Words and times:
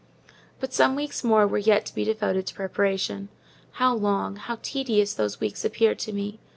But 0.59 0.73
some 0.73 0.95
weeks 0.95 1.23
more 1.23 1.45
were 1.45 1.59
yet 1.59 1.85
to 1.85 1.93
be 1.93 2.03
devoted 2.03 2.47
to 2.47 2.55
preparation. 2.55 3.29
How 3.73 3.93
long, 3.93 4.35
how 4.35 4.57
tedious 4.63 5.13
those 5.13 5.39
weeks 5.39 5.63
appeared 5.63 5.99
to 5.99 6.11
me! 6.11 6.39